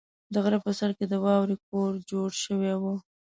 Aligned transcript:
د 0.33 0.35
غره 0.43 0.59
په 0.65 0.71
سر 0.79 0.89
کې 0.97 1.05
د 1.07 1.13
واورې 1.25 1.55
کور 1.69 1.91
جوړ 2.11 2.29
شوی 2.43 2.73
و. 2.81 2.83